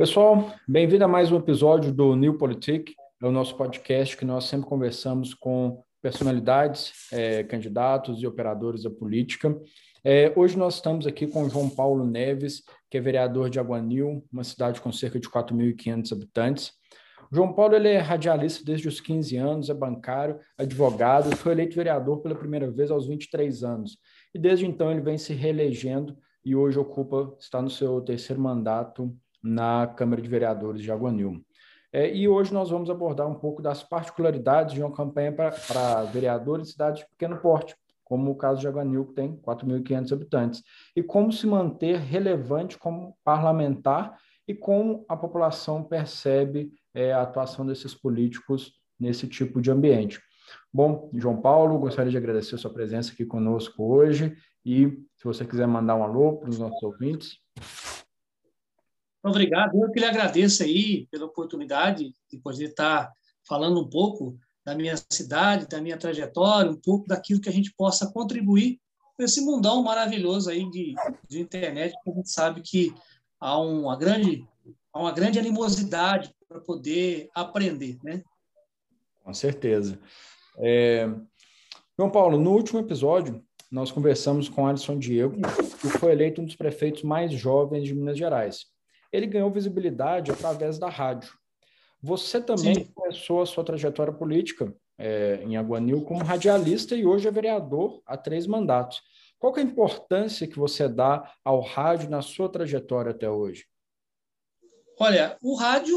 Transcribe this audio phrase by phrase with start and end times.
[0.00, 4.44] Pessoal, bem-vindo a mais um episódio do New Politic, é o nosso podcast que nós
[4.44, 9.54] sempre conversamos com personalidades, é, candidatos e operadores da política.
[10.02, 14.24] É, hoje nós estamos aqui com o João Paulo Neves, que é vereador de Aguanil,
[14.32, 16.72] uma cidade com cerca de 4.500 habitantes.
[17.30, 21.76] O João Paulo ele é radialista desde os 15 anos, é bancário, advogado, foi eleito
[21.76, 23.98] vereador pela primeira vez aos 23 anos.
[24.34, 29.14] E desde então ele vem se reelegendo e hoje ocupa, está no seu terceiro mandato
[29.42, 31.44] na Câmara de Vereadores de Aguanil.
[31.92, 36.68] É, e hoje nós vamos abordar um pouco das particularidades de uma campanha para vereadores
[36.68, 40.62] em cidades de pequeno porte, como o caso de Aguanil, que tem 4.500 habitantes,
[40.94, 44.16] e como se manter relevante como parlamentar
[44.46, 50.20] e como a população percebe é, a atuação desses políticos nesse tipo de ambiente.
[50.72, 55.44] Bom, João Paulo, gostaria de agradecer a sua presença aqui conosco hoje e se você
[55.44, 57.38] quiser mandar um alô para os nossos ouvintes.
[59.22, 63.12] Obrigado, eu que lhe agradeço aí pela oportunidade de poder estar
[63.46, 67.72] falando um pouco da minha cidade, da minha trajetória, um pouco daquilo que a gente
[67.76, 68.80] possa contribuir
[69.16, 70.94] com esse mundão maravilhoso aí de,
[71.28, 72.94] de internet, que a gente sabe que
[73.38, 74.46] há uma grande,
[74.92, 78.22] há uma grande animosidade para poder aprender, né?
[79.22, 80.00] Com certeza.
[80.56, 81.06] É...
[81.98, 85.36] João Paulo, no último episódio, nós conversamos com Alisson Diego,
[85.80, 88.70] que foi eleito um dos prefeitos mais jovens de Minas Gerais
[89.12, 91.32] ele ganhou visibilidade através da rádio.
[92.02, 92.84] Você também Sim.
[92.94, 98.16] começou a sua trajetória política é, em Aguanil como radialista e hoje é vereador há
[98.16, 99.02] três mandatos.
[99.38, 103.64] Qual é a importância que você dá ao rádio na sua trajetória até hoje?
[104.98, 105.96] Olha, o rádio,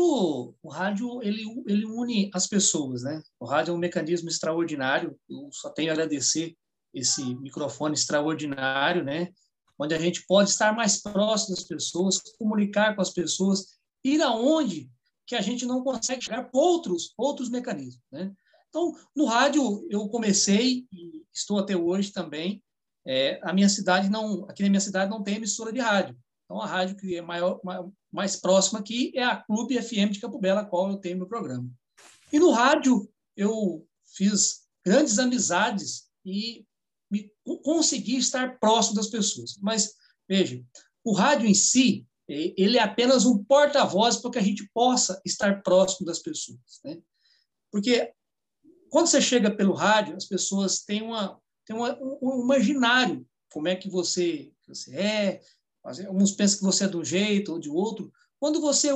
[0.64, 3.22] o rádio ele, ele une as pessoas, né?
[3.38, 5.20] O rádio é um mecanismo extraordinário.
[5.30, 6.56] Eu só tenho a agradecer
[6.94, 9.34] esse microfone extraordinário, né?
[9.80, 14.90] Onde a gente pode estar mais próximo das pessoas, comunicar com as pessoas, ir aonde
[15.26, 18.04] que a gente não consegue chegar por outros, outros mecanismos.
[18.12, 18.32] Né?
[18.70, 22.62] Então, no rádio, eu comecei e estou até hoje também.
[23.06, 26.18] É, a minha cidade não, aqui na minha cidade não tem emissora de rádio.
[26.46, 27.60] Então, a rádio que é maior,
[28.12, 31.28] mais próxima aqui é a Clube FM de Campo Belo, a qual eu tenho meu
[31.28, 31.70] programa.
[32.32, 36.66] E no rádio, eu fiz grandes amizades e
[37.14, 37.32] me,
[37.64, 39.58] conseguir estar próximo das pessoas.
[39.62, 39.94] Mas,
[40.28, 40.64] veja,
[41.04, 45.62] o rádio em si, ele é apenas um porta-voz para que a gente possa estar
[45.62, 46.82] próximo das pessoas.
[46.84, 47.00] Né?
[47.72, 48.12] Porque
[48.90, 53.76] quando você chega pelo rádio, as pessoas têm, uma, têm uma, um imaginário, como é
[53.76, 55.42] que você, você é,
[55.84, 58.12] alguns pensam que você é de um jeito ou de outro.
[58.40, 58.90] Quando você,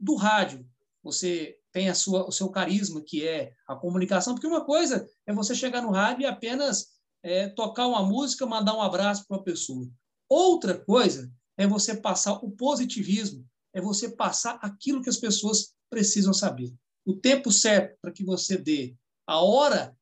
[0.00, 0.66] do rádio,
[1.02, 5.32] você tem a sua, o seu carisma, que é a comunicação, porque uma coisa é
[5.32, 9.44] você chegar no rádio e apenas é, tocar uma música, mandar um abraço para uma
[9.44, 9.88] pessoa.
[10.28, 16.32] Outra coisa é você passar o positivismo, é você passar aquilo que as pessoas precisam
[16.32, 16.74] saber.
[17.04, 18.96] O tempo certo para que você dê,
[19.26, 19.96] a hora,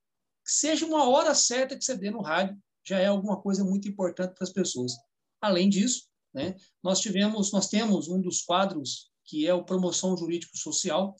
[0.44, 3.88] que seja uma hora certa que você dê no rádio, já é alguma coisa muito
[3.88, 4.93] importante para as pessoas.
[5.41, 10.56] Além disso, né, nós tivemos, nós temos um dos quadros que é o promoção jurídico
[10.56, 11.16] social,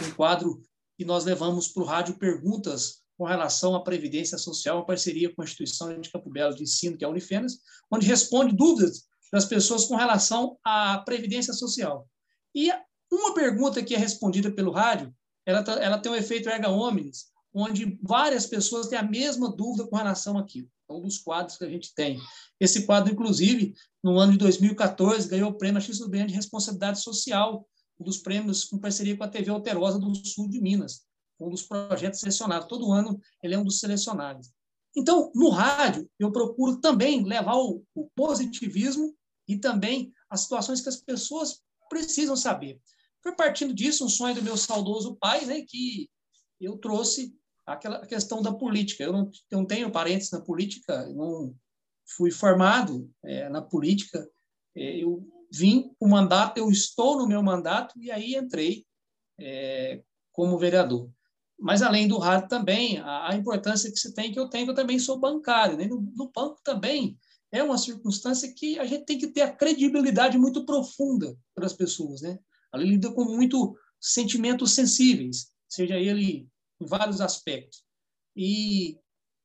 [0.00, 0.62] um quadro
[0.96, 5.42] que nós levamos para o rádio perguntas com relação à Previdência Social, uma parceria com
[5.42, 7.58] a instituição de Campo Belo de Ensino, que é a Unifenas,
[7.90, 12.08] onde responde dúvidas das pessoas com relação à Previdência Social.
[12.54, 12.72] E
[13.12, 15.14] uma pergunta que é respondida pelo rádio,
[15.44, 19.86] ela, tá, ela tem um efeito erga omnes, onde várias pessoas têm a mesma dúvida
[19.86, 20.70] com relação àquilo.
[20.88, 22.18] É um dos quadros que a gente tem.
[22.58, 27.68] Esse quadro, inclusive, no ano de 2014, ganhou o prêmio XUBN de Responsabilidade Social,
[28.00, 31.09] um dos prêmios com parceria com a TV Alterosa do Sul de Minas
[31.40, 32.68] um dos projetos selecionados.
[32.68, 34.50] Todo ano ele é um dos selecionados.
[34.96, 39.14] Então, no rádio, eu procuro também levar o, o positivismo
[39.46, 42.80] e também as situações que as pessoas precisam saber.
[43.22, 46.08] Foi partindo disso um sonho do meu saudoso pai, né, que
[46.60, 47.34] eu trouxe
[47.66, 49.04] aquela questão da política.
[49.04, 51.54] Eu não, não tenho parentes na política, não
[52.16, 54.28] fui formado é, na política.
[54.74, 58.84] É, eu vim o mandato, eu estou no meu mandato e aí entrei
[59.38, 60.02] é,
[60.32, 61.10] como vereador.
[61.60, 64.70] Mas, além do rádio, também, a, a, importância que se tem, que eu tenho, que
[64.70, 65.76] eu também sou bancário.
[65.76, 65.86] Né?
[65.86, 67.18] No, no, banco também
[67.52, 71.74] é uma circunstância que a gente tem que ter a credibilidade muito profunda para as
[71.74, 72.22] pessoas.
[72.22, 72.38] Né?
[72.72, 76.48] Ela lida com muito sentimentos sensíveis, seja ele
[76.80, 77.84] em vários aspectos.
[78.34, 78.98] E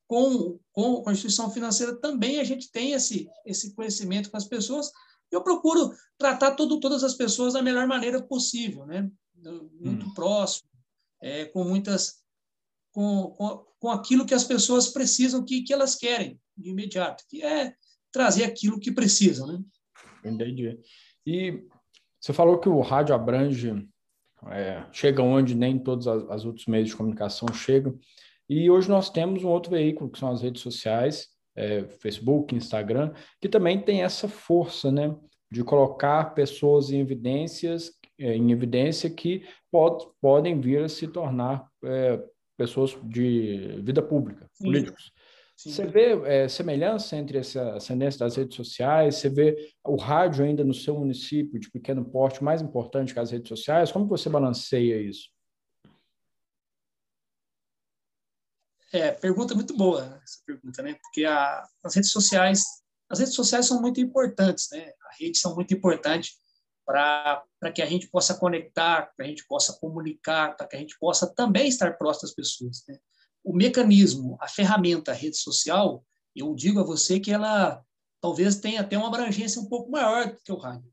[0.07, 4.89] com, com, a instituição financeira também a gente tem esse, esse conhecimento com as pessoas.
[5.29, 9.11] Eu procuro tratar todo, todas as pessoas da melhor maneira possível, né?
[9.79, 10.13] muito hum.
[10.13, 10.69] próximo,
[11.25, 12.23] é, com muitas
[12.91, 17.43] com, com, com aquilo que as pessoas precisam, que, que elas querem de imediato, que
[17.43, 17.73] é
[18.11, 19.47] trazer aquilo que precisam.
[19.47, 19.59] Né?
[20.23, 20.79] Entendi.
[21.25, 21.63] E
[22.21, 23.85] Você falou que o rádio abrange,
[24.51, 27.99] é, chega onde nem todos os outros meios de comunicação chegam.
[28.47, 33.13] E hoje nós temos um outro veículo, que são as redes sociais, é, Facebook, Instagram,
[33.41, 35.13] que também tem essa força, né,
[35.51, 42.23] de colocar pessoas em evidências, em evidência que pod, podem vir a se tornar é,
[42.57, 44.65] pessoas de vida pública, Sim.
[44.65, 45.11] políticos.
[45.55, 45.71] Sim.
[45.71, 49.15] Você vê é, semelhança entre essa ascendência das redes sociais?
[49.15, 53.31] Você vê o rádio ainda no seu município de pequeno porte mais importante que as
[53.31, 53.91] redes sociais?
[53.91, 55.29] Como você balanceia isso?
[58.91, 60.93] É, pergunta muito boa essa pergunta, né?
[61.01, 62.63] Porque a, as redes sociais,
[63.09, 64.91] as redes sociais são muito importantes, né?
[65.09, 66.37] As redes são muito importantes
[66.85, 70.97] para que a gente possa conectar, para a gente possa comunicar, para que a gente
[70.99, 72.97] possa também estar próximo das pessoas, né?
[73.43, 76.03] o mecanismo, a ferramenta, a rede social,
[76.35, 77.83] eu digo a você que ela
[78.19, 80.91] talvez tenha até uma abrangência um pouco maior do que o rádio.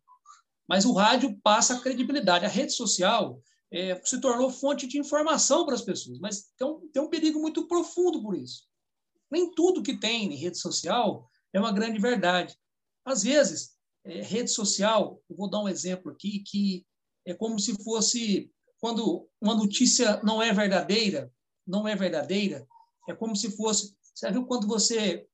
[0.69, 2.44] Mas o rádio passa a credibilidade.
[2.44, 3.41] A rede social
[3.73, 7.41] é, se tornou fonte de informação para as pessoas, mas tem um, tem um perigo
[7.41, 8.65] muito profundo por isso.
[9.31, 12.55] Nem tudo que tem em rede social é uma grande verdade.
[13.03, 13.71] Às vezes,
[14.04, 16.84] é, rede social, eu vou dar um exemplo aqui, que
[17.26, 18.50] é como se fosse
[18.81, 21.32] quando uma notícia não é verdadeira,
[21.66, 22.66] não é verdadeira,
[23.08, 23.96] é como se fosse.
[24.14, 25.26] Você viu quando você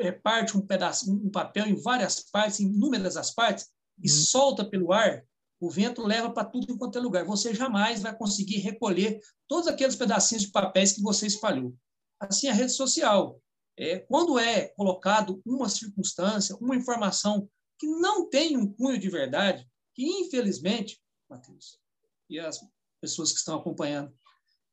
[0.00, 3.68] é, parte um pedaço, um papel em várias partes, em inúmeras as partes,
[3.98, 4.12] e hum.
[4.12, 5.24] solta pelo ar,
[5.60, 7.24] o vento leva para tudo enquanto é lugar.
[7.26, 11.74] Você jamais vai conseguir recolher todos aqueles pedacinhos de papéis que você espalhou.
[12.18, 13.40] Assim, a rede social.
[13.78, 17.48] É, quando é colocado uma circunstância, uma informação
[17.80, 21.80] que não tem um cunho de verdade, que infelizmente, Matheus,
[22.28, 22.60] e as
[23.00, 24.14] pessoas que estão acompanhando,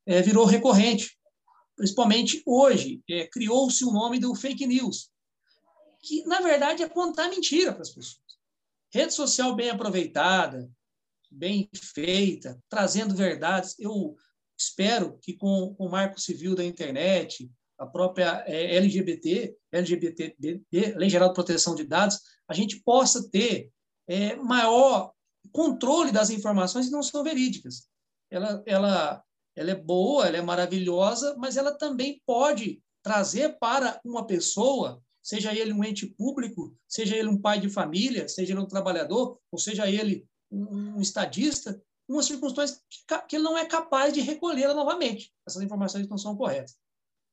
[0.06, 1.18] é, virou recorrente.
[1.78, 5.10] Principalmente hoje, é, criou-se o nome do fake news,
[6.02, 8.28] que, na verdade, é contar mentira para as pessoas.
[8.94, 10.70] Rede social bem aproveitada,
[11.32, 13.74] bem feita, trazendo verdades.
[13.80, 14.16] Eu
[14.58, 20.66] espero que com, o marco civil da internet, a própria é, LGBT, LGBT,
[20.98, 23.72] Lei Geral de Proteção de Dados, a gente possa ter
[24.08, 25.12] é, maior
[25.52, 27.88] controle das informações que não são verídicas.
[28.30, 29.24] Ela, ela
[29.58, 35.52] ela é boa, ela é maravilhosa, mas ela também pode trazer para uma pessoa, seja
[35.54, 39.58] ele um ente público, seja ele um pai de família, seja ele um trabalhador, ou
[39.58, 42.80] seja ele um estadista, uma circunstância
[43.28, 45.34] que ele não é capaz de recolhê-la novamente.
[45.46, 46.78] Essas informações não são corretas.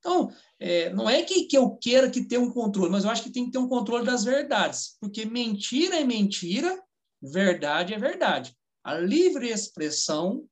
[0.04, 0.30] Então,
[0.60, 3.30] é, não é que, que eu queira que tenha um controle, mas eu acho que
[3.30, 6.78] tem que ter um controle das verdades, porque mentira é mentira,
[7.22, 8.54] verdade é verdade.
[8.84, 10.46] A livre expressão,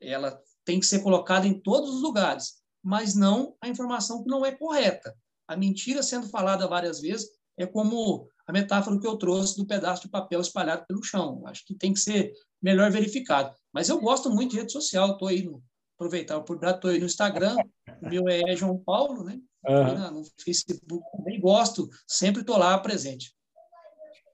[0.00, 4.44] ela tem que ser colocada em todos os lugares, mas não a informação que não
[4.44, 5.14] é correta.
[5.46, 10.02] A mentira sendo falada várias vezes é como a metáfora que eu trouxe do pedaço
[10.02, 11.46] de papel espalhado pelo chão.
[11.46, 12.32] Acho que tem que ser
[12.62, 13.54] melhor verificado.
[13.70, 15.62] Mas eu gosto muito de rede social, estou aí no
[15.98, 17.56] aproveitar oportunidade, estou aí no Instagram,
[18.02, 19.38] o meu é João Paulo, né?
[19.66, 20.10] Uhum.
[20.20, 23.34] No Facebook também gosto, sempre estou lá presente.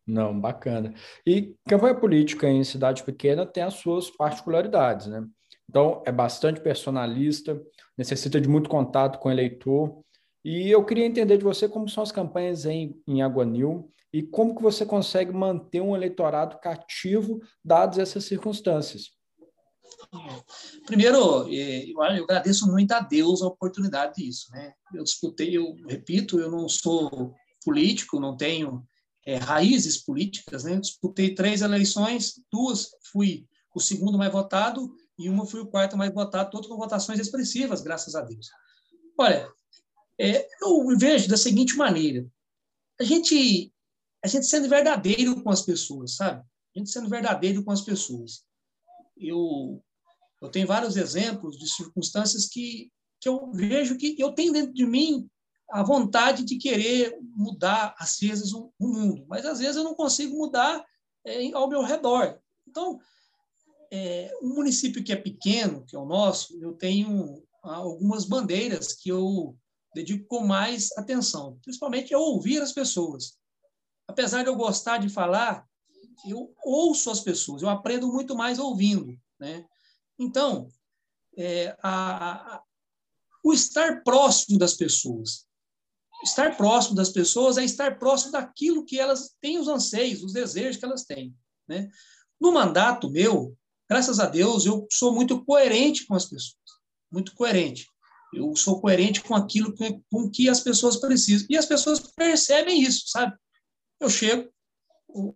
[0.06, 0.92] Não, bacana.
[1.26, 5.26] E campanha política em cidade pequena tem as suas particularidades, né?
[5.68, 7.60] Então, é bastante personalista,
[7.96, 10.02] necessita de muito contato com o eleitor.
[10.44, 14.54] E eu queria entender de você como são as campanhas em, em Aguanil e como
[14.54, 19.10] que você consegue manter um eleitorado cativo dadas essas circunstâncias.
[20.86, 24.50] Primeiro, é, eu agradeço muito a Deus a oportunidade disso.
[24.52, 24.72] Né?
[24.94, 28.86] Eu disputei, eu repito, eu não sou político, não tenho
[29.26, 30.64] é, raízes políticas.
[30.64, 30.74] Né?
[30.74, 35.96] Eu disputei três eleições, duas fui o segundo mais votado e uma foi o quarto
[35.96, 38.48] mais votado, todos com votações expressivas, graças a Deus.
[39.18, 39.48] Olha,
[40.18, 42.26] é, eu vejo da seguinte maneira:
[43.00, 43.72] a gente,
[44.22, 46.44] a gente sendo verdadeiro com as pessoas, sabe?
[46.74, 48.44] A gente sendo verdadeiro com as pessoas.
[49.16, 49.82] Eu,
[50.42, 52.90] eu tenho vários exemplos de circunstâncias que,
[53.20, 55.28] que eu vejo que eu tenho dentro de mim
[55.70, 59.94] a vontade de querer mudar, às vezes, o, o mundo, mas às vezes eu não
[59.94, 60.84] consigo mudar
[61.24, 62.38] é, ao meu redor.
[62.68, 63.00] Então,
[63.90, 69.08] é, um município que é pequeno, que é o nosso, eu tenho algumas bandeiras que
[69.08, 69.56] eu
[69.94, 73.38] dedico com mais atenção, principalmente a ouvir as pessoas.
[74.06, 75.66] Apesar de eu gostar de falar,
[76.26, 79.16] eu ouço as pessoas, eu aprendo muito mais ouvindo.
[79.38, 79.64] Né?
[80.18, 80.68] Então,
[81.36, 82.62] é, a, a,
[83.42, 85.46] o estar próximo das pessoas.
[86.22, 90.76] Estar próximo das pessoas é estar próximo daquilo que elas têm, os anseios, os desejos
[90.76, 91.34] que elas têm.
[91.68, 91.88] Né?
[92.40, 93.56] No mandato meu,
[93.88, 96.56] graças a Deus, eu sou muito coerente com as pessoas,
[97.10, 97.88] muito coerente.
[98.32, 101.46] Eu sou coerente com aquilo que, com que as pessoas precisam.
[101.48, 103.36] E as pessoas percebem isso, sabe?
[104.00, 104.50] Eu chego,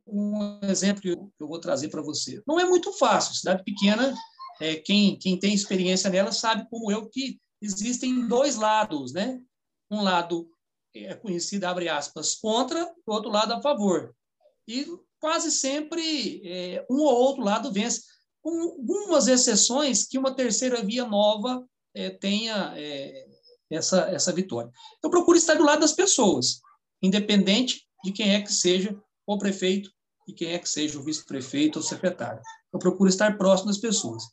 [0.06, 2.42] um exemplo que eu vou trazer para você.
[2.46, 3.34] Não é muito fácil.
[3.34, 4.14] Cidade pequena,
[4.60, 9.40] é, quem, quem tem experiência nela sabe, como eu, que existem dois lados, né?
[9.90, 10.50] Um lado
[10.94, 14.14] é conhecido, abre aspas, contra, o outro lado a favor.
[14.66, 14.86] E
[15.20, 18.02] quase sempre é, um ou outro lado vence,
[18.42, 23.26] com algumas exceções que uma terceira via nova é, tenha é,
[23.70, 24.70] essa, essa vitória.
[25.02, 26.60] Eu procuro estar do lado das pessoas,
[27.02, 28.96] independente de quem é que seja
[29.34, 29.90] o prefeito
[30.26, 32.42] e quem é que seja o vice-prefeito ou secretário.
[32.72, 34.24] Eu procuro estar próximo das pessoas.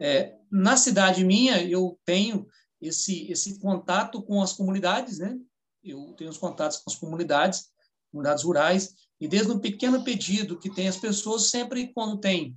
[0.00, 2.46] É, na cidade minha, eu tenho
[2.80, 5.36] esse, esse contato com as comunidades, né?
[5.82, 7.70] Eu tenho os contatos com as comunidades,
[8.10, 12.56] comunidades rurais, e desde um pequeno pedido que tem as pessoas, sempre quando tem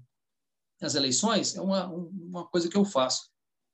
[0.82, 3.30] as eleições, é uma, uma coisa que eu faço.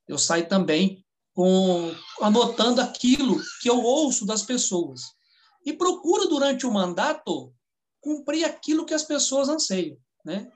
[0.07, 5.01] Eu saio também com, anotando aquilo que eu ouço das pessoas.
[5.65, 7.53] E procuro, durante o mandato,
[8.07, 9.97] cumprir aquilo que as pessoas anseiam.
[10.23, 10.49] Né?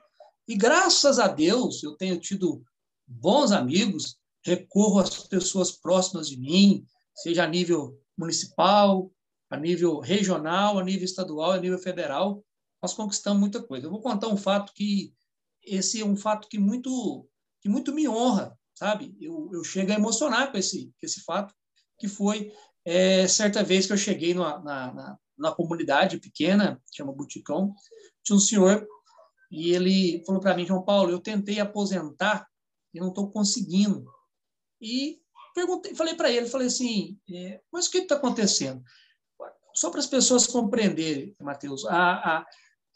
[0.48, 2.64] E graças a Deus, eu tenho tido
[3.06, 9.12] bons amigos, recorro às pessoas próximas de mim, seja a nível municipal,
[9.50, 12.42] a nível regional, a nível estadual, a nível federal,
[12.82, 13.86] nós conquistamos muita coisa.
[13.86, 15.12] Eu vou contar um fato que
[15.62, 17.28] esse é um fato que muito
[17.60, 19.14] que muito me honra, sabe?
[19.20, 21.54] Eu, eu chego a emocionar com esse esse fato,
[21.98, 22.50] que foi
[22.82, 27.74] é, certa vez que eu cheguei na, na, na comunidade pequena, chama Buticão,
[28.22, 28.86] tinha um senhor
[29.50, 32.48] e ele falou para mim, João Paulo, eu tentei aposentar
[32.94, 34.10] e não estou conseguindo.
[34.80, 35.20] E
[35.54, 38.82] perguntei, falei para ele, falei assim, é, mas o que está acontecendo?
[39.74, 42.46] Só para as pessoas compreenderem, Matheus, a, a,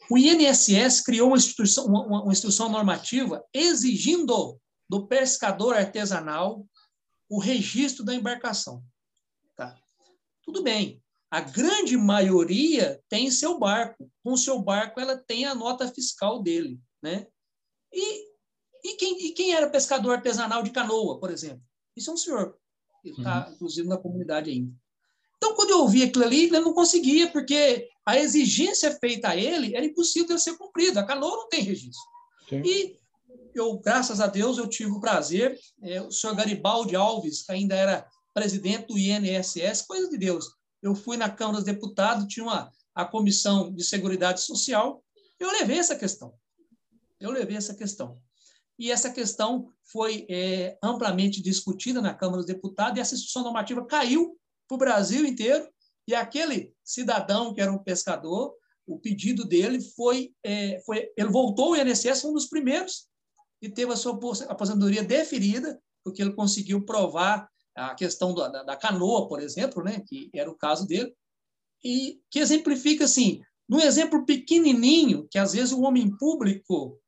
[0.09, 6.65] o INSS criou uma instituição, uma, uma instituição normativa exigindo do pescador artesanal
[7.29, 8.83] o registro da embarcação.
[9.55, 9.75] Tá?
[10.43, 11.03] Tudo bem.
[11.29, 14.09] A grande maioria tem seu barco.
[14.23, 16.79] Com seu barco, ela tem a nota fiscal dele.
[17.01, 17.27] Né?
[17.91, 18.25] E,
[18.83, 21.61] e, quem, e quem era pescador artesanal de canoa, por exemplo?
[21.95, 22.57] Isso é um senhor.
[23.03, 23.53] Ele está, uhum.
[23.53, 24.73] inclusive, na comunidade ainda.
[25.37, 29.75] Então, quando eu ouvi aquilo ali, ele não conseguia, porque a exigência feita a ele
[29.75, 31.01] era impossível de ser cumprida.
[31.01, 32.01] A canoa não tem registro.
[32.49, 32.61] Sim.
[32.65, 32.97] E
[33.53, 37.75] eu, graças a Deus, eu tive o prazer, é, o senhor Garibaldi Alves, que ainda
[37.75, 40.56] era presidente do INSS, coisa de Deus.
[40.81, 45.03] Eu fui na Câmara dos Deputados, tinha uma, a Comissão de Seguridade Social,
[45.39, 46.33] eu levei essa questão.
[47.19, 48.19] Eu levei essa questão.
[48.77, 53.85] E essa questão foi é, amplamente discutida na Câmara dos Deputados, e essa instituição normativa
[53.85, 55.67] caiu para o Brasil inteiro,
[56.07, 58.55] e aquele cidadão que era um pescador,
[58.85, 63.07] o pedido dele foi, é, foi ele voltou ao INSS, um dos primeiros,
[63.61, 64.17] e teve a sua
[64.47, 70.29] aposentadoria deferida, porque ele conseguiu provar a questão da, da canoa, por exemplo, né, que
[70.33, 71.13] era o caso dele,
[71.83, 76.99] e que exemplifica assim, num exemplo pequenininho, que às vezes o homem público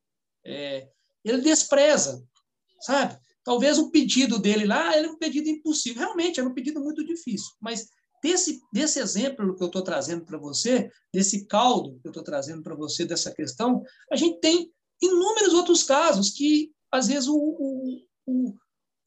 [0.45, 0.87] é,
[1.23, 2.23] ele despreza,
[2.81, 3.17] sabe?
[3.43, 6.03] Talvez o pedido dele lá era um pedido impossível.
[6.03, 7.51] Realmente, era um pedido muito difícil.
[7.59, 7.87] Mas
[8.21, 12.61] desse, desse exemplo que eu estou trazendo para você, desse caldo que eu estou trazendo
[12.61, 14.71] para você, dessa questão, a gente tem
[15.01, 18.55] inúmeros outros casos que, às vezes, o, o, o,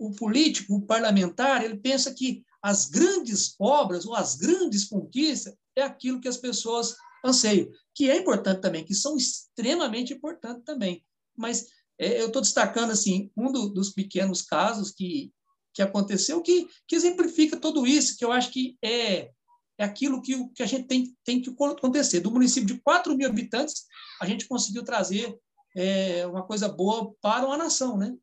[0.06, 5.82] o político, o parlamentar, ele pensa que as grandes obras ou as grandes conquistas é
[5.82, 6.94] aquilo que as pessoas
[7.24, 11.04] anseiam, que é importante também, que são extremamente importantes também.
[11.36, 11.66] Mas
[11.98, 15.32] é, eu estou destacando assim um do, dos pequenos casos que,
[15.74, 19.30] que aconteceu que, que exemplifica tudo isso, que eu acho que é,
[19.78, 22.20] é aquilo que, que a gente tem, tem que acontecer.
[22.20, 23.84] Do município de 4 mil habitantes,
[24.20, 25.36] a gente conseguiu trazer
[25.76, 28.14] é, uma coisa boa para uma nação, né?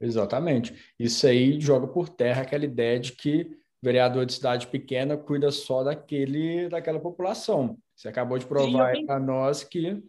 [0.00, 0.74] Exatamente.
[0.98, 3.50] Isso aí joga por terra aquela ideia de que
[3.82, 7.78] vereador de cidade pequena cuida só daquele, daquela população.
[7.94, 10.02] Você acabou de provar para nós que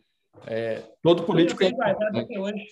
[0.48, 1.64] é, todo político.
[1.64, 2.66] Eu tenho hoje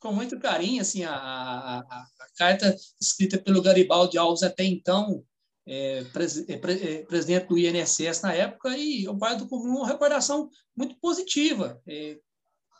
[0.00, 5.22] com muito carinho assim a, a, a, carta escrita pelo Garibaldi Alves até então
[5.66, 10.48] é, pres, é, é presidente do INSS na época e eu guardo como uma recordação
[10.74, 12.18] muito positiva é,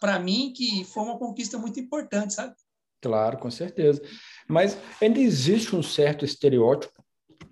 [0.01, 2.55] para mim que foi uma conquista muito importante sabe
[3.01, 4.03] claro com certeza
[4.49, 7.03] mas ainda existe um certo estereótipo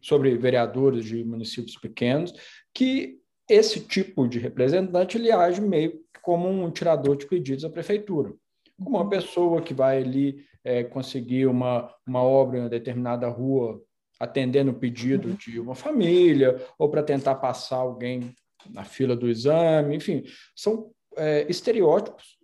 [0.00, 2.32] sobre vereadores de municípios pequenos
[2.74, 8.34] que esse tipo de representante ele age meio como um tirador de pedidos à prefeitura
[8.78, 13.82] uma pessoa que vai ali é, conseguir uma, uma obra em uma determinada rua,
[14.20, 15.34] atendendo o pedido uhum.
[15.34, 18.34] de uma família, ou para tentar passar alguém
[18.70, 20.24] na fila do exame, enfim,
[20.54, 22.36] são é, estereótipos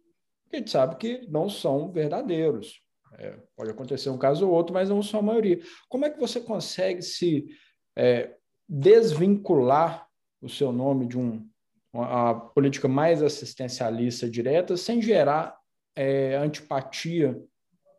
[0.49, 2.81] que a gente sabe que não são verdadeiros.
[3.19, 5.61] É, pode acontecer um caso ou outro, mas não são a maioria.
[5.89, 7.47] Como é que você consegue se
[7.97, 8.37] é,
[8.69, 10.07] desvincular
[10.41, 11.49] o seu nome de um
[11.97, 15.57] a política mais assistencialista direta, sem gerar
[15.95, 17.41] é, antipatia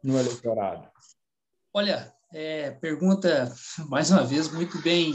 [0.03, 0.89] no eleitorado?
[1.73, 3.53] Olha, é, pergunta
[3.89, 5.13] mais uma vez muito bem,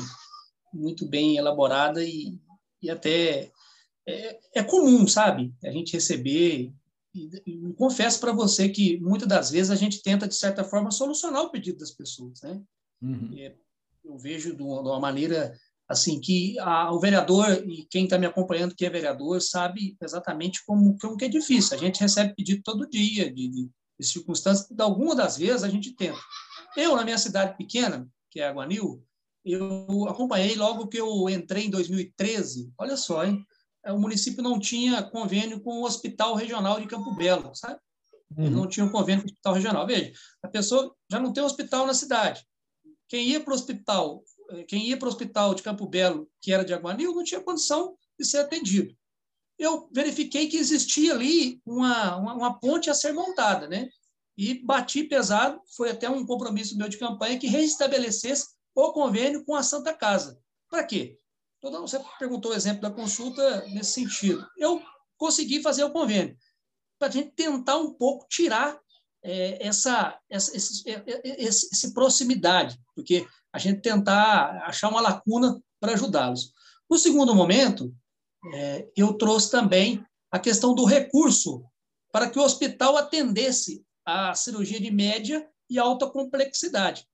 [0.73, 2.39] muito bem elaborada e,
[2.83, 3.51] e até
[4.09, 5.53] é, é comum, sabe?
[5.63, 6.73] A gente receber
[7.15, 11.43] e, confesso para você que muitas das vezes a gente tenta de certa forma solucionar
[11.43, 12.61] o pedido das pessoas, né?
[13.03, 13.35] Uhum.
[13.37, 13.55] É,
[14.05, 15.53] eu vejo de uma, de uma maneira
[15.89, 20.65] assim que a, o vereador e quem está me acompanhando que é vereador sabe exatamente
[20.65, 21.77] como, como que é difícil.
[21.77, 24.69] A gente recebe pedido todo dia de, de, de circunstâncias.
[24.69, 26.21] De alguma das vezes a gente tenta.
[26.77, 29.05] Eu na minha cidade pequena, que é Aguanil,
[29.45, 32.73] eu acompanhei logo que eu entrei em 2013.
[32.79, 33.45] Olha só, hein?
[33.87, 37.79] O município não tinha convênio com o Hospital Regional de Campo Belo, sabe?
[38.37, 38.45] Uhum.
[38.45, 39.87] Ele não tinha um convênio com o Hospital Regional.
[39.87, 42.45] Veja, a pessoa já não tem um hospital na cidade.
[43.09, 44.23] Quem ia para o hospital
[44.67, 47.97] quem ia para o hospital de Campo Belo, que era de Aguanil, não tinha condição
[48.19, 48.95] de ser atendido.
[49.59, 53.89] Eu verifiquei que existia ali uma, uma, uma ponte a ser montada, né?
[54.37, 59.55] E bati pesado, foi até um compromisso meu de campanha que reestabelecesse o convênio com
[59.55, 60.39] a Santa Casa.
[60.69, 61.19] Para quê?
[61.63, 64.47] Então, você perguntou o exemplo da consulta nesse sentido.
[64.57, 64.83] Eu
[65.17, 66.37] consegui fazer o convênio
[66.99, 68.79] para a gente tentar um pouco tirar
[69.23, 75.01] é, essa, essa esse, esse, é, é, esse, proximidade, porque a gente tentar achar uma
[75.01, 76.53] lacuna para ajudá-los.
[76.89, 77.95] No segundo momento,
[78.55, 81.65] é, eu trouxe também a questão do recurso
[82.13, 87.07] para que o hospital atendesse a cirurgia de média e alta complexidade.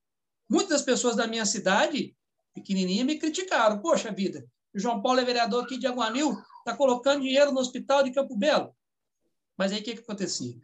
[0.49, 2.15] Muitas pessoas da minha cidade,
[2.57, 3.79] pequenininha, me criticaram.
[3.79, 8.03] Poxa vida, o João Paulo é vereador aqui de Aguanil, está colocando dinheiro no hospital
[8.03, 8.75] de Campo Belo.
[9.57, 10.55] Mas aí o que, que acontecia?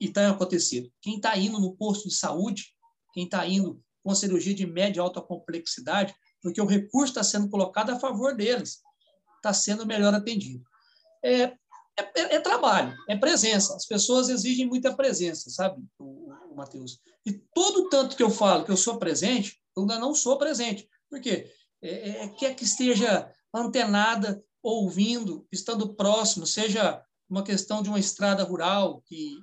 [0.00, 0.90] E está acontecendo.
[1.00, 2.74] Quem está indo no posto de saúde,
[3.12, 7.48] quem está indo com cirurgia de média e alta complexidade, porque o recurso está sendo
[7.48, 8.80] colocado a favor deles,
[9.36, 10.62] está sendo melhor atendido.
[11.22, 11.56] É, é,
[11.96, 13.74] é, é, trabalho, é presença.
[13.76, 16.98] As pessoas exigem muita presença, sabe, o, o Matheus?
[17.24, 20.88] E todo tanto que eu falo que eu sou presente, eu ainda não sou presente.
[21.14, 21.48] Por quê?
[21.80, 27.00] É, é, é quer que esteja antenada, ouvindo, estando próximo, seja
[27.30, 29.38] uma questão de uma estrada rural, que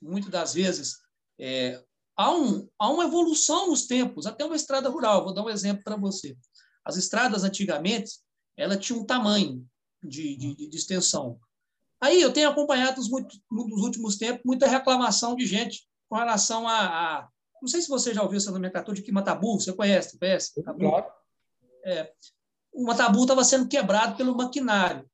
[0.00, 0.98] muitas das vezes
[1.36, 1.82] é,
[2.16, 5.24] há, um, há uma evolução nos tempos, até uma estrada rural.
[5.24, 6.36] Vou dar um exemplo para você.
[6.84, 8.20] As estradas, antigamente,
[8.56, 9.66] ela tinha um tamanho
[10.00, 11.40] de, de, de extensão.
[12.00, 16.68] Aí eu tenho acompanhado nos, muito, nos, últimos tempos muita reclamação de gente com relação
[16.68, 17.28] a, a
[17.66, 20.62] não sei se você já ouviu essa nomenclatura de que Matabu, você conhece, conhece?
[20.62, 21.06] Claro.
[21.84, 22.12] É,
[22.72, 25.02] o Matabu estava sendo quebrado pelo maquinário.
[25.02, 25.08] O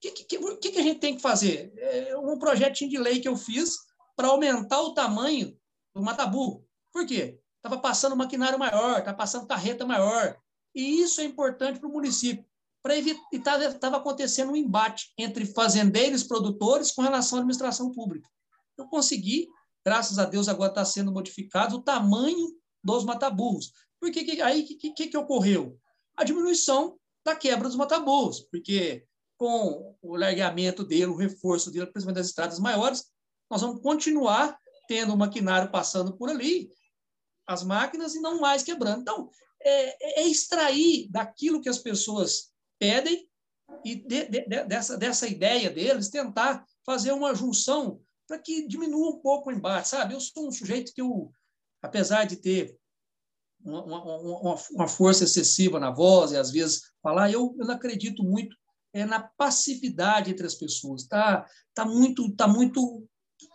[0.00, 0.24] que, que,
[0.56, 1.72] que, que, a gente tem que fazer?
[1.76, 3.76] É um projetinho de lei que eu fiz
[4.16, 5.56] para aumentar o tamanho
[5.94, 6.66] do Matabu.
[6.92, 7.38] Por quê?
[7.58, 10.36] Estava passando maquinário maior, estava passando carreta maior.
[10.74, 12.44] E isso é importante para o município.
[12.82, 18.28] Para evitar, estava acontecendo um embate entre fazendeiros e produtores com relação à administração pública.
[18.76, 19.46] Eu consegui,
[19.84, 22.48] graças a Deus, agora está sendo modificado o tamanho
[22.82, 23.72] dos mataburros.
[24.00, 25.78] Por que, aí, o que, que, que ocorreu?
[26.16, 32.18] A diminuição da quebra dos mataburros, porque com o largamento dele, o reforço dele, principalmente
[32.18, 33.06] das estradas maiores,
[33.50, 36.70] nós vamos continuar tendo o maquinário passando por ali,
[37.46, 39.00] as máquinas, e não mais quebrando.
[39.00, 43.28] Então, é, é extrair daquilo que as pessoas pedem
[43.84, 49.20] e de, de, dessa, dessa ideia deles tentar fazer uma junção para que diminua um
[49.20, 50.14] pouco o embate, sabe?
[50.14, 51.32] Eu sou um sujeito que, eu,
[51.82, 52.76] apesar de ter
[53.64, 58.24] uma, uma, uma, força excessiva na voz e às vezes falar, eu, eu não acredito
[58.24, 58.56] muito
[58.94, 61.06] é na passividade entre as pessoas.
[61.06, 63.08] Tá, tá muito, tá muito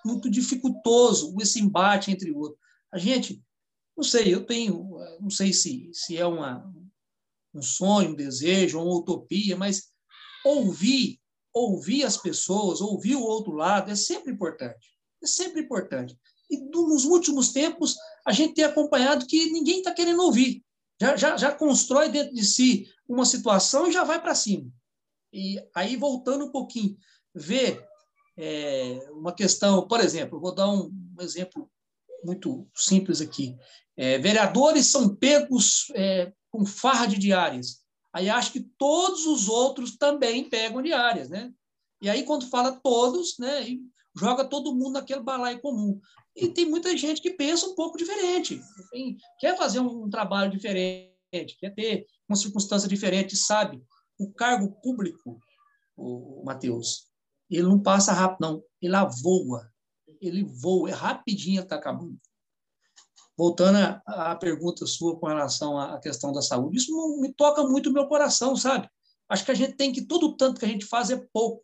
[0.06, 2.58] muito dificultoso esse embate entre o.
[2.92, 3.44] A gente,
[3.96, 6.72] não sei, eu tenho, não sei se, se é uma,
[7.54, 9.92] um sonho, um desejo, uma utopia, mas
[10.46, 11.20] ouvir,
[11.58, 14.88] ouvir as pessoas, ouvir o outro lado é sempre importante.
[15.22, 16.18] É sempre importante.
[16.50, 20.64] E nos últimos tempos, a gente tem acompanhado que ninguém está querendo ouvir.
[21.00, 24.72] Já, já, já constrói dentro de si uma situação e já vai para cima.
[25.32, 26.98] E aí, voltando um pouquinho,
[27.34, 27.86] ver
[28.38, 31.70] é, uma questão, por exemplo, vou dar um, um exemplo
[32.24, 33.56] muito simples aqui.
[33.96, 37.82] É, vereadores são pegos é, com farra de diárias.
[38.18, 41.54] Aí acho que todos os outros também pegam diárias, né?
[42.02, 43.64] E aí, quando fala todos, né,
[44.18, 46.00] joga todo mundo naquele balaio comum.
[46.36, 50.50] E tem muita gente que pensa um pouco diferente, tem, quer fazer um, um trabalho
[50.50, 51.14] diferente,
[51.60, 53.84] quer ter uma circunstância diferente, sabe?
[54.20, 55.40] O cargo público,
[55.96, 57.06] o, o Matheus,
[57.52, 58.64] ele não passa rápido, não.
[58.82, 59.72] Ele voa.
[60.20, 60.90] Ele voa.
[60.90, 62.20] É rapidinho está acabando.
[63.38, 67.94] Voltando à pergunta sua com relação à questão da saúde, isso me toca muito o
[67.94, 68.90] meu coração, sabe?
[69.30, 71.64] Acho que a gente tem que, todo o tanto que a gente faz é pouco.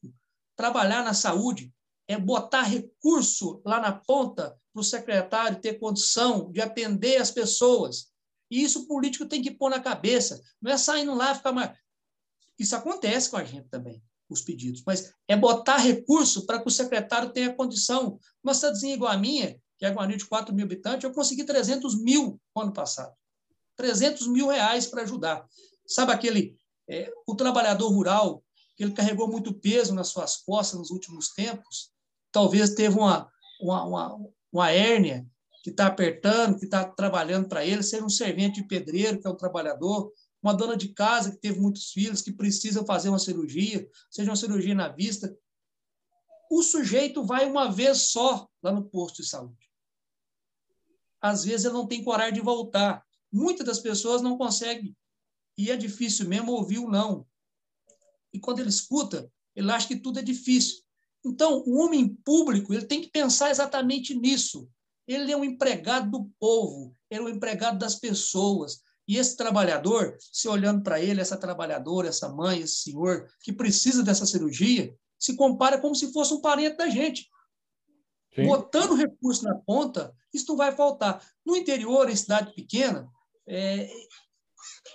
[0.55, 1.73] Trabalhar na saúde
[2.07, 8.11] é botar recurso lá na ponta para o secretário ter condição de atender as pessoas.
[8.51, 10.39] E isso o político tem que pôr na cabeça.
[10.61, 11.75] Não é saindo lá e ficar mais.
[12.59, 14.83] Isso acontece com a gente também, os pedidos.
[14.85, 18.19] Mas é botar recurso para que o secretário tenha condição.
[18.43, 22.01] Uma cidadezinha igual a minha, que é Guarani de 4 mil habitantes, eu consegui 300
[22.01, 23.13] mil no ano passado.
[23.75, 25.45] 300 mil reais para ajudar.
[25.85, 26.55] Sabe aquele
[26.89, 28.41] é, o trabalhador rural,
[28.77, 31.91] que ele carregou muito peso nas suas costas nos últimos tempos,
[32.31, 34.19] talvez teve uma, uma, uma,
[34.53, 35.27] uma hérnia
[35.61, 39.29] que está apertando, que está trabalhando para ele, seja um servente de pedreiro, que é
[39.29, 43.85] um trabalhador, uma dona de casa que teve muitos filhos, que precisa fazer uma cirurgia,
[44.09, 45.37] seja uma cirurgia na vista.
[46.49, 49.72] O sujeito vai uma vez só lá no posto de saúde.
[51.23, 53.01] Às vezes ele não tem coragem de voltar.
[53.31, 54.93] Muitas das pessoas não conseguem
[55.57, 57.25] e é difícil mesmo ouvir o não.
[58.33, 60.83] E quando ele escuta, ele acha que tudo é difícil.
[61.25, 64.67] Então, o homem público ele tem que pensar exatamente nisso.
[65.07, 68.81] Ele é um empregado do povo, ele é um empregado das pessoas.
[69.07, 74.03] E esse trabalhador, se olhando para ele, essa trabalhadora, essa mãe, esse senhor que precisa
[74.03, 77.29] dessa cirurgia, se compara como se fosse um parente da gente.
[78.35, 78.47] Sim.
[78.47, 81.23] Botando recurso na ponta, isso não vai faltar.
[81.45, 83.07] No interior, em cidade pequena,
[83.47, 83.89] é,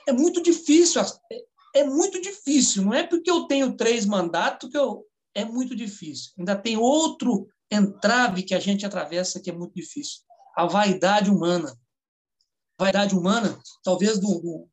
[0.08, 1.02] é muito difícil.
[1.74, 2.84] É muito difícil.
[2.84, 5.04] Não é porque eu tenho três mandatos que eu.
[5.34, 6.32] É muito difícil.
[6.38, 10.22] Ainda tem outro entrave que a gente atravessa que é muito difícil.
[10.56, 11.78] A vaidade humana.
[12.78, 14.68] A vaidade humana, talvez, do, do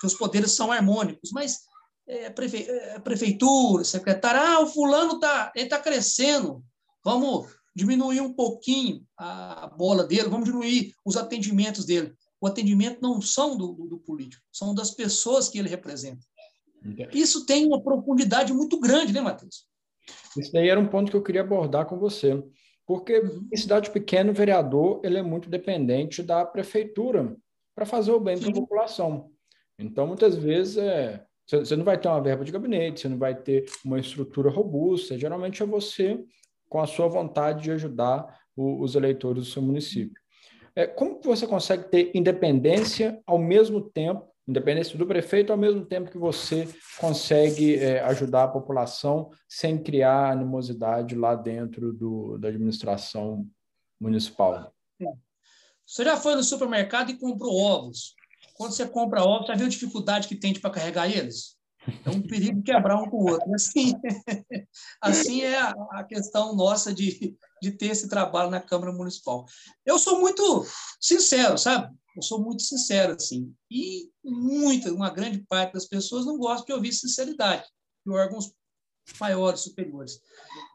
[0.00, 1.60] que os poderes são harmônicos, mas
[2.06, 6.64] é, prefe, é, prefeitura, secretário, ah, o fulano está ele tá crescendo,
[7.04, 13.20] vamos diminuir um pouquinho a bola dele, vamos diminuir os atendimentos dele o atendimento não
[13.20, 16.24] são do, do, político, são das pessoas que ele representa.
[17.12, 19.66] Isso tem uma profundidade muito grande, né, Matheus?
[20.36, 22.42] Isso daí era um ponto que eu queria abordar com você,
[22.86, 23.46] porque uhum.
[23.52, 27.36] em cidade pequena o vereador ele é muito dependente da prefeitura
[27.74, 29.30] para fazer o bem para a população.
[29.78, 33.34] Então, muitas vezes, é, você não vai ter uma verba de gabinete, você não vai
[33.34, 36.24] ter uma estrutura robusta, geralmente é você
[36.70, 40.18] com a sua vontade de ajudar o, os eleitores do seu município.
[40.74, 45.84] É, como que você consegue ter independência ao mesmo tempo, independência do prefeito, ao mesmo
[45.84, 52.48] tempo que você consegue é, ajudar a população sem criar animosidade lá dentro do, da
[52.48, 53.46] administração
[54.00, 54.72] municipal?
[55.84, 58.14] Você já foi no supermercado e comprou ovos.
[58.54, 61.59] Quando você compra ovos, já viu a dificuldade que tem para carregar eles?
[62.04, 63.54] É um perigo quebrar um com o outro.
[63.54, 63.94] Assim,
[65.00, 69.46] assim é a, questão nossa de, de ter esse trabalho na Câmara Municipal.
[69.84, 70.64] Eu sou muito
[71.00, 71.94] sincero, sabe?
[72.16, 73.54] Eu sou muito sincero, assim.
[73.70, 77.64] E muita, uma grande parte das pessoas não gosta de ouvir sinceridade
[78.04, 78.52] de órgãos
[79.18, 80.20] maiores, superiores.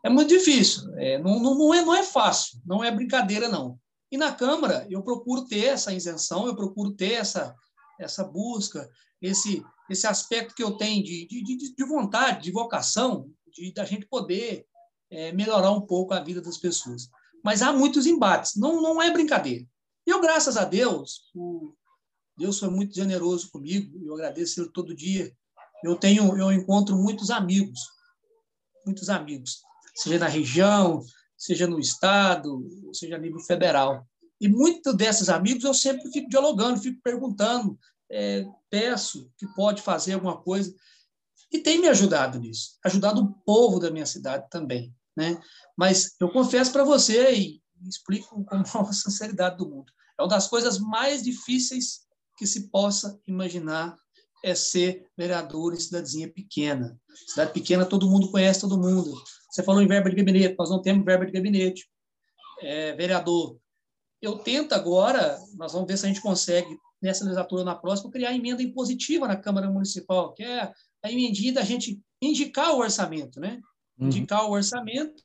[0.04, 3.80] É muito difícil, é, não, não, é, não é fácil, não é brincadeira, não.
[4.12, 7.56] E na Câmara, eu procuro ter essa isenção, eu procuro ter essa,
[8.00, 8.90] essa busca,
[9.22, 13.86] esse, esse aspecto que eu tenho de, de, de, de vontade, de vocação, de da
[13.86, 14.66] gente poder
[15.10, 17.10] é, melhorar um pouco a vida das pessoas.
[17.44, 19.66] Mas há muitos embates, não, não é brincadeira.
[20.06, 21.74] Eu, graças a Deus, o,
[22.38, 25.32] Deus foi muito generoso comigo, eu agradeço ele todo dia.
[25.84, 27.80] Eu tenho, eu encontro muitos amigos,
[28.86, 29.62] muitos amigos,
[29.96, 31.04] seja na região,
[31.38, 34.06] seja no estado, seja a nível federal.
[34.46, 37.80] E muitos desses amigos eu sempre fico dialogando, fico perguntando,
[38.12, 40.72] é, peço que pode fazer alguma coisa.
[41.52, 44.94] E tem me ajudado nisso, ajudado o povo da minha cidade também.
[45.18, 45.42] Né?
[45.76, 49.92] Mas eu confesso para você e explico com a maior sinceridade do mundo.
[50.20, 52.02] É uma das coisas mais difíceis
[52.38, 53.98] que se possa imaginar
[54.44, 57.00] é ser vereador em cidadezinha pequena.
[57.26, 59.12] Cidade pequena, todo mundo conhece todo mundo.
[59.50, 61.90] Você falou em verba de gabinete, nós não temos verba de gabinete.
[62.62, 63.58] É, vereador,
[64.22, 68.34] eu tento agora, nós vamos ver se a gente consegue, nessa legislatura na próxima, criar
[68.34, 70.72] emenda impositiva na Câmara Municipal, que é
[71.04, 73.62] a emendinha da gente indicar o orçamento, né?
[73.98, 74.08] Uhum.
[74.08, 75.24] Indicar o orçamento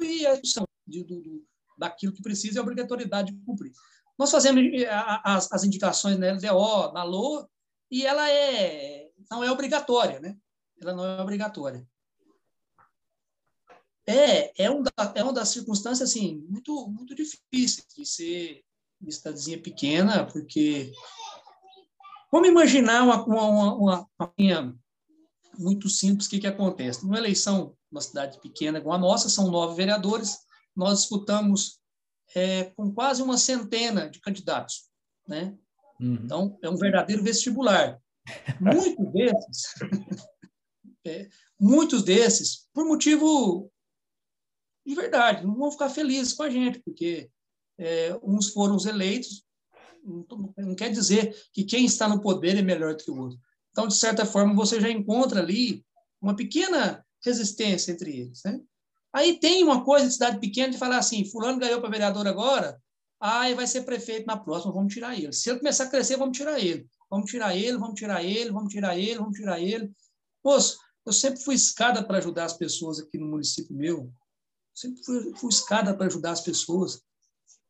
[0.00, 1.44] e a discussão de, do,
[1.76, 3.72] daquilo que precisa e a obrigatoriedade de cumprir.
[4.18, 4.88] Nós fazemos eh,
[5.24, 7.48] as, as indicações na LDO, na LOA,
[7.90, 10.36] e ela é, não é obrigatória, né?
[10.80, 11.86] Ela não é obrigatória.
[14.10, 18.64] É, é, um da, é uma das circunstâncias assim, muito, muito difíceis de ser
[19.00, 20.92] de cidadezinha pequena, porque
[22.30, 24.74] vamos imaginar uma, uma, uma, uma linha
[25.56, 27.04] muito simples, o que, que acontece?
[27.04, 30.38] Numa eleição, uma cidade pequena como a nossa, são nove vereadores,
[30.74, 31.78] nós disputamos
[32.34, 34.90] é, com quase uma centena de candidatos,
[35.26, 35.56] né?
[36.00, 36.14] Uhum.
[36.24, 38.00] Então, é um verdadeiro vestibular.
[38.60, 39.74] Muitos desses,
[41.06, 43.70] é, muitos desses, por motivo
[44.90, 47.30] de verdade, não vão ficar felizes com a gente, porque
[47.78, 49.44] é, uns foram os eleitos,
[50.04, 53.38] não, não quer dizer que quem está no poder é melhor do que o outro.
[53.70, 55.84] Então, de certa forma, você já encontra ali
[56.20, 58.42] uma pequena resistência entre eles.
[58.44, 58.60] Né?
[59.12, 62.82] Aí tem uma coisa de cidade pequena de falar assim: Fulano ganhou para vereador agora,
[63.20, 65.32] aí vai ser prefeito na próxima, vamos tirar ele.
[65.32, 66.84] Se ele começar a crescer, vamos tirar ele.
[67.08, 69.92] Vamos tirar ele, vamos tirar ele, vamos tirar ele, vamos tirar ele.
[70.44, 74.12] Moço, eu sempre fui escada para ajudar as pessoas aqui no município meu.
[74.74, 75.02] Sempre
[75.34, 77.02] fui, escada para ajudar as pessoas.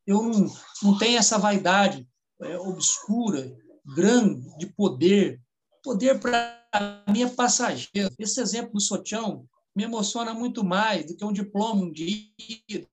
[0.05, 0.47] Eu não,
[0.83, 2.07] não tenho essa vaidade
[2.41, 3.55] é, obscura,
[3.95, 5.41] grande, de poder.
[5.83, 8.13] Poder para mim é passageiro.
[8.17, 12.27] Esse exemplo do Sotião me emociona muito mais do que um diploma um dia,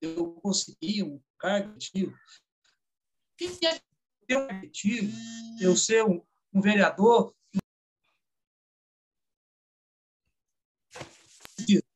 [0.01, 2.13] eu consegui um cargo ativo.
[2.13, 3.81] O que é
[4.27, 5.13] ter um objetivo?
[5.61, 7.35] Eu ser um, um vereador?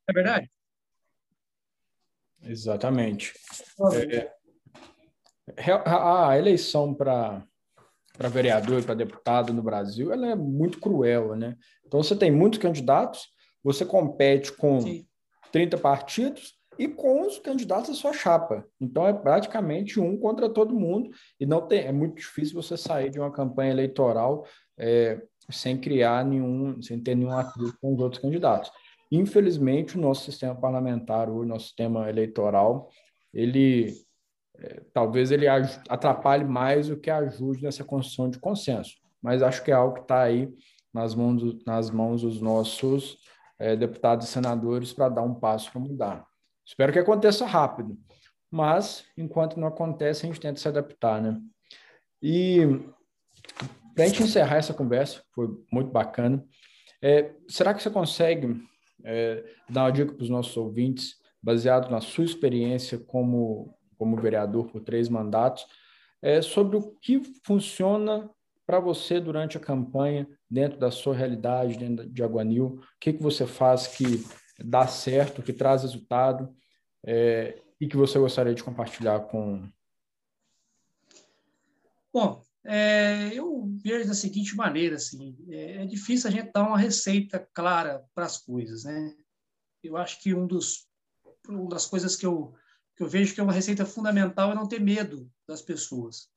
[0.09, 0.51] É verdade?
[2.45, 3.33] Exatamente.
[5.57, 7.45] É, a eleição para
[8.17, 11.57] para vereador e para deputado no Brasil, ela é muito cruel, né?
[11.87, 13.29] Então você tem muitos candidatos,
[13.65, 15.07] você compete com Sim.
[15.51, 18.67] 30 partidos e com os candidatos da sua chapa.
[18.81, 23.11] Então é praticamente um contra todo mundo e não tem, é muito difícil você sair
[23.11, 24.47] de uma campanha eleitoral
[24.79, 28.71] é, sem criar nenhum, sem ter nenhum atrito com os outros candidatos.
[29.15, 32.89] Infelizmente, o nosso sistema parlamentar, o nosso sistema eleitoral,
[33.31, 33.93] ele
[34.57, 38.97] é, talvez ele atrapalhe mais do que ajude nessa construção de consenso.
[39.21, 40.51] Mas acho que é algo que está aí
[40.95, 43.19] nas mãos, nas mãos dos nossos
[43.59, 46.27] é, deputados e senadores para dar um passo para mudar.
[46.65, 47.99] Espero que aconteça rápido,
[48.51, 51.39] mas enquanto não acontece, a gente tenta se adaptar, né?
[52.23, 52.61] E
[53.95, 56.43] para a gente encerrar essa conversa, foi muito bacana.
[57.03, 58.63] É, será que você consegue
[59.05, 64.67] é, dar uma dica para os nossos ouvintes, baseado na sua experiência como, como vereador
[64.71, 65.67] por três mandatos,
[66.21, 68.31] é, sobre o que funciona
[68.65, 72.67] para você durante a campanha, dentro da sua realidade, dentro de Aguanil?
[72.67, 74.25] O que, que você faz que
[74.59, 76.55] dá certo, que traz resultado
[77.05, 79.69] é, e que você gostaria de compartilhar com.
[82.13, 86.79] Bom, é, eu vejo da seguinte maneira, assim, é, é, difícil a gente dar uma
[86.79, 89.15] receita clara para as coisas, né?
[89.83, 90.87] Eu acho que um dos,
[91.49, 92.55] uma das coisas que eu,
[92.97, 96.31] que eu vejo que é uma receita fundamental é não ter medo das pessoas.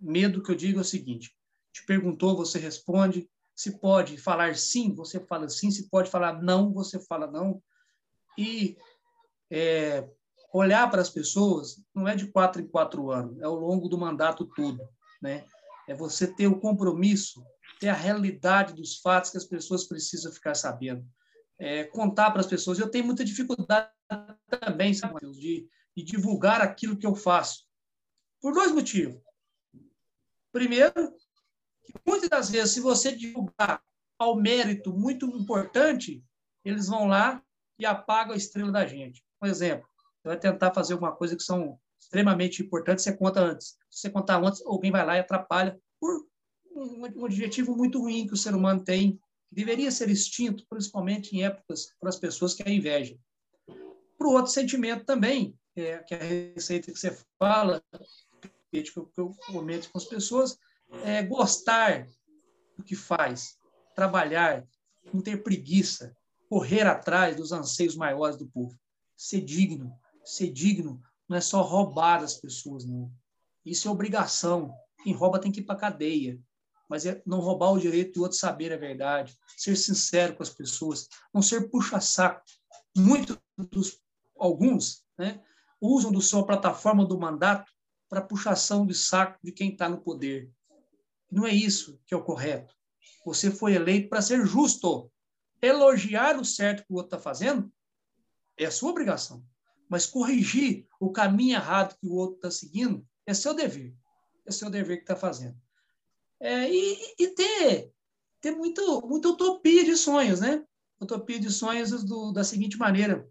[0.00, 1.32] Medo que eu digo é o seguinte:
[1.72, 3.28] te perguntou, você responde.
[3.54, 5.70] Se pode falar sim, você fala sim.
[5.70, 7.62] Se pode falar não, você fala não.
[8.36, 8.76] E
[9.50, 10.06] é,
[10.52, 13.96] olhar para as pessoas não é de quatro em quatro anos, é ao longo do
[13.96, 14.86] mandato todo
[15.22, 15.44] né?
[15.88, 17.44] É você ter o compromisso,
[17.78, 21.06] ter a realidade dos fatos que as pessoas precisam ficar sabendo,
[21.58, 22.78] é, contar para as pessoas.
[22.78, 23.90] Eu tenho muita dificuldade
[24.48, 27.66] também, sabe, Deus, de, de divulgar aquilo que eu faço,
[28.40, 29.20] por dois motivos.
[30.52, 31.14] Primeiro,
[32.04, 33.82] muitas das vezes, se você divulgar
[34.18, 36.24] ao mérito muito importante,
[36.64, 37.42] eles vão lá
[37.78, 39.24] e apagam a estrela da gente.
[39.38, 43.76] Por exemplo, você vai tentar fazer alguma coisa que são extremamente importante, você conta antes.
[43.90, 46.24] Se você contar antes, alguém vai lá e atrapalha por
[46.70, 51.36] um, um objetivo muito ruim que o ser humano tem, que deveria ser extinto, principalmente
[51.36, 53.18] em épocas para as pessoas que a inveja.
[54.16, 57.82] Para o outro sentimento também, é, que é a receita que você fala,
[58.70, 60.58] que eu, que eu comento com as pessoas,
[61.04, 62.06] é gostar
[62.76, 63.58] do que faz,
[63.94, 64.64] trabalhar,
[65.12, 66.16] não ter preguiça,
[66.48, 68.78] correr atrás dos anseios maiores do povo,
[69.16, 69.92] ser digno,
[70.24, 73.10] ser digno não é só roubar as pessoas, não.
[73.64, 74.72] Isso é obrigação.
[75.02, 76.40] Quem rouba tem que ir para cadeia.
[76.88, 80.50] Mas é não roubar o direito do outro saber a verdade, ser sincero com as
[80.50, 82.42] pessoas, não ser puxa-saco.
[82.96, 84.00] Muitos dos
[84.38, 85.42] alguns, né,
[85.80, 87.72] usam do sua plataforma do mandato
[88.08, 90.48] para puxação de saco de quem está no poder.
[91.30, 92.72] Não é isso que é o correto.
[93.24, 95.10] Você foi eleito para ser justo.
[95.60, 97.72] Elogiar o certo que o outro está fazendo
[98.56, 99.44] é a sua obrigação
[99.88, 103.94] mas corrigir o caminho errado que o outro está seguindo é seu dever.
[104.46, 105.56] É seu dever que está fazendo.
[106.40, 107.92] É, e, e, ter,
[108.40, 110.64] ter muito, muita utopia de sonhos, né?
[111.00, 113.28] Utopia de sonhos do, da seguinte maneira,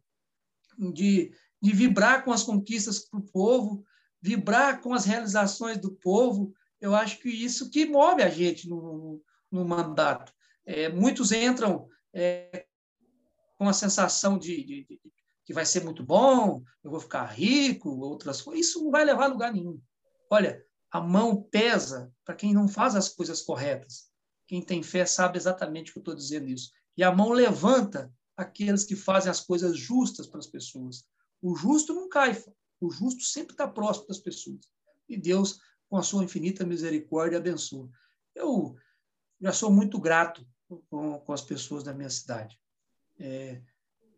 [0.93, 3.83] de, de vibrar com as conquistas do povo,
[4.21, 6.53] vibrar com as realizações do povo.
[6.81, 10.33] Eu acho que isso que move a gente no, no mandato.
[10.65, 12.65] É, muitos entram é,
[13.57, 15.01] com a sensação de, de,
[15.45, 18.67] que vai ser muito bom, eu vou ficar rico, outras coisas.
[18.67, 19.79] Isso não vai levar a lugar nenhum.
[20.29, 24.09] Olha, a mão pesa para quem não faz as coisas corretas.
[24.47, 26.71] Quem tem fé sabe exatamente o que eu estou dizendo isso.
[26.97, 31.05] E a mão levanta aqueles que fazem as coisas justas para as pessoas.
[31.41, 32.41] O justo não cai,
[32.81, 34.61] o justo sempre está próximo das pessoas.
[35.07, 37.89] E Deus, com a sua infinita misericórdia, abençoa.
[38.33, 38.75] Eu
[39.39, 40.45] já sou muito grato
[40.89, 42.59] com, com as pessoas da minha cidade.
[43.19, 43.61] É,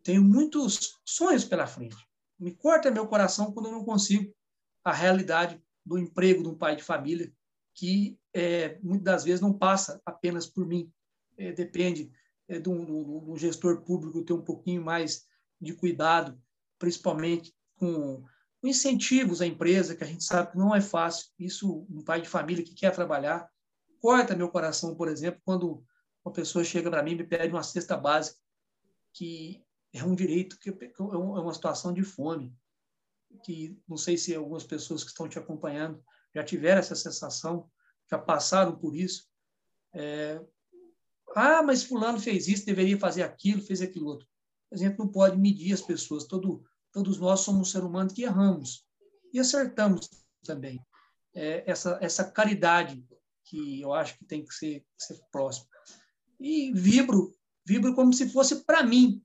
[0.07, 1.97] tenho muitos sonhos pela frente.
[2.39, 4.33] Me corta meu coração quando eu não consigo
[4.81, 7.29] a realidade do emprego de um pai de família,
[7.75, 10.89] que é, muitas das vezes não passa apenas por mim.
[11.37, 12.09] É, depende
[12.47, 15.25] é, de, um, gestor público ter um pouquinho mais
[15.59, 16.41] de cuidado,
[16.79, 18.23] principalmente com
[18.63, 21.27] incentivos à empresa, que a gente sabe que não é fácil.
[21.37, 23.49] Isso, um pai de família que quer trabalhar,
[23.99, 25.83] corta meu coração, por exemplo, quando
[26.23, 28.39] uma pessoa chega para mim e me pede uma cesta básica,
[29.11, 29.66] que
[29.99, 32.55] é um direito, que é, é uma situação de fome,
[33.43, 37.69] que não sei se algumas pessoas que estão te acompanhando já tiveram essa sensação,
[38.09, 39.27] já passaram por isso.
[39.93, 40.41] É,
[41.35, 44.27] ah, mas fulano fez isso, deveria fazer aquilo, fez aquilo outro.
[44.71, 46.25] A gente não pode medir as pessoas.
[46.25, 48.85] Todo, todos nós somos seres humanos que erramos
[49.33, 50.09] e acertamos
[50.43, 50.79] também.
[51.33, 53.05] É, essa, essa caridade
[53.45, 55.67] que eu acho que tem que ser, ser próximo.
[56.39, 57.33] E vibro,
[57.65, 59.23] vibro como se fosse para mim.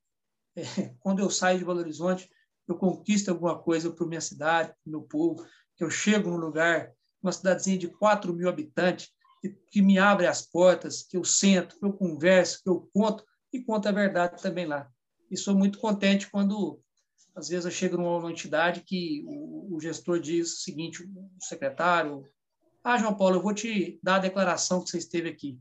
[0.56, 0.62] É,
[1.00, 2.30] quando eu saio de Belo Horizonte,
[2.68, 5.44] eu conquisto alguma coisa para minha cidade, para meu povo,
[5.76, 9.10] que eu chego num lugar, uma cidadezinha de 4 mil habitantes,
[9.40, 13.24] que, que me abre as portas, que eu sento, que eu converso, que eu conto,
[13.52, 14.88] e conto a verdade também lá.
[15.30, 16.80] E sou muito contente quando,
[17.34, 22.24] às vezes, eu chego numa entidade que o, o gestor diz o seguinte, o secretário,
[22.84, 25.58] ah, João Paulo, eu vou te dar a declaração que você esteve aqui.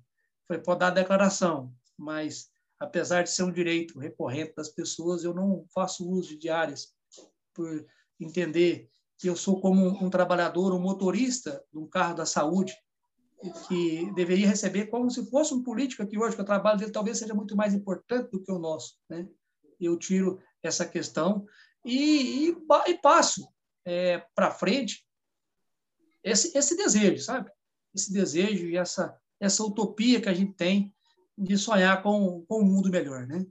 [0.48, 2.51] Falei, pode dar a declaração, mas
[2.82, 6.92] apesar de ser um direito recorrente das pessoas, eu não faço uso de diárias,
[7.54, 7.86] por
[8.20, 8.90] entender
[9.20, 12.74] que eu sou como um, trabalhador, um motorista de um carro da saúde,
[13.68, 17.20] que deveria receber como se fosse um político aqui hoje, que o trabalho dele talvez
[17.20, 18.96] seja muito mais importante do que o nosso.
[19.08, 19.28] Né?
[19.80, 21.46] Eu tiro essa questão
[21.86, 22.56] e, e,
[22.88, 23.48] e passo
[23.86, 25.06] é, para frente
[26.24, 27.52] esse, esse desejo, sabe?
[27.94, 30.94] Esse desejo e essa, essa utopia que a gente tem
[31.42, 33.46] de sonhar com, com um mundo melhor, né?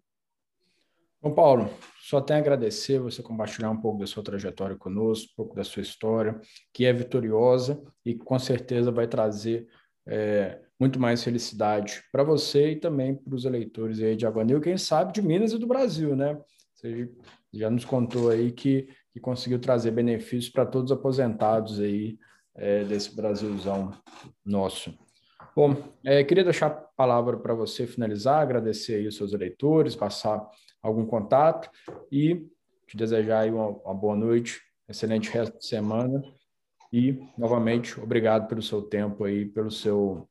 [1.22, 1.68] Bom, Paulo,
[2.00, 5.62] só tenho a agradecer você compartilhar um pouco da sua trajetória conosco, um pouco da
[5.62, 6.40] sua história,
[6.72, 9.68] que é vitoriosa e com certeza vai trazer
[10.07, 14.79] é, muito mais felicidade para você e também para os eleitores aí de Aguanil, quem
[14.79, 16.40] sabe de Minas e do Brasil, né?
[16.74, 17.12] Você
[17.53, 22.18] já nos contou aí que, que conseguiu trazer benefícios para todos os aposentados aí
[22.55, 23.90] é, desse Brasilzão
[24.42, 24.98] nosso.
[25.54, 30.48] Bom, é, queria deixar a palavra para você finalizar, agradecer aí os seus eleitores, passar
[30.80, 31.68] algum contato
[32.10, 32.46] e
[32.86, 36.22] te desejar aí uma, uma boa noite, excelente resto de semana
[36.92, 40.28] e, novamente, obrigado pelo seu tempo aí, pelo seu,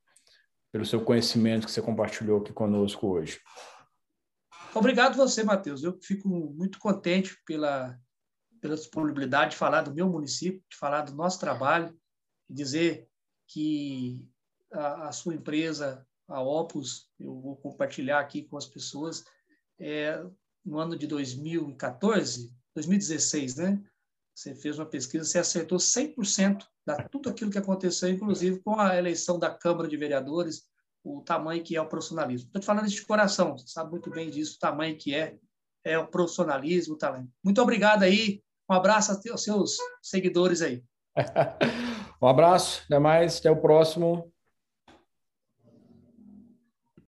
[0.71, 3.39] pelo seu conhecimento que você compartilhou aqui conosco hoje.
[4.73, 5.84] Obrigado você, Matheus.
[5.84, 7.97] Eu fico muito contente pela,
[8.62, 11.93] pela disponibilidade de falar do meu município, de falar do nosso trabalho,
[12.49, 13.08] dizer
[13.47, 14.25] que
[14.71, 19.23] a, a, sua empresa, a Opus, eu vou compartilhar aqui com as pessoas,
[19.79, 20.21] é,
[20.65, 23.82] no ano de 2014, 2016, né?
[24.36, 28.95] Você fez uma pesquisa, você acertou 100% da tudo aquilo que aconteceu, inclusive com a
[28.95, 30.63] eleição da Câmara de Vereadores,
[31.03, 32.47] o tamanho que é o profissionalismo.
[32.47, 35.38] Estou te falando isso de coração, você sabe muito bem disso, o tamanho que é,
[35.84, 37.29] é o profissionalismo, o talento.
[37.43, 40.84] Muito obrigado aí, um abraço aos seus seguidores aí.
[42.21, 44.29] Um abraço, até mais, até o próximo.